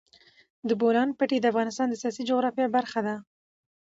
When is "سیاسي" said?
2.01-2.23